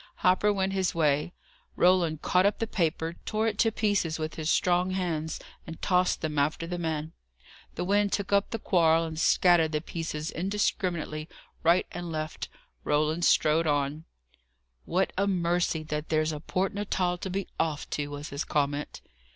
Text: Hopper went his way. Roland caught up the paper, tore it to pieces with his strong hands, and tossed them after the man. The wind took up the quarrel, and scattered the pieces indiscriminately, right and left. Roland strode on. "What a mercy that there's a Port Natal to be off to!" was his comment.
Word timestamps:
Hopper 0.25 0.51
went 0.51 0.73
his 0.73 0.95
way. 0.95 1.31
Roland 1.75 2.23
caught 2.23 2.47
up 2.47 2.57
the 2.57 2.65
paper, 2.65 3.17
tore 3.23 3.47
it 3.47 3.59
to 3.59 3.71
pieces 3.71 4.17
with 4.17 4.33
his 4.33 4.49
strong 4.49 4.89
hands, 4.89 5.39
and 5.67 5.79
tossed 5.79 6.21
them 6.21 6.39
after 6.39 6.65
the 6.65 6.79
man. 6.79 7.11
The 7.75 7.83
wind 7.83 8.11
took 8.11 8.33
up 8.33 8.49
the 8.49 8.57
quarrel, 8.57 9.05
and 9.05 9.19
scattered 9.19 9.73
the 9.73 9.79
pieces 9.79 10.31
indiscriminately, 10.31 11.29
right 11.61 11.85
and 11.91 12.11
left. 12.11 12.49
Roland 12.83 13.25
strode 13.25 13.67
on. 13.67 14.05
"What 14.85 15.13
a 15.19 15.27
mercy 15.27 15.83
that 15.83 16.09
there's 16.09 16.31
a 16.31 16.39
Port 16.39 16.73
Natal 16.73 17.19
to 17.19 17.29
be 17.29 17.47
off 17.59 17.87
to!" 17.91 18.07
was 18.07 18.29
his 18.29 18.43
comment. 18.43 19.01